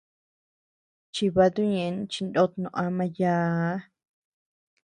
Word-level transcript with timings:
Chibatu 1.13 1.61
ñéʼen 1.73 1.95
chinót 2.11 2.51
no 2.61 2.69
ama 2.83 3.05
yââ. 3.19 3.33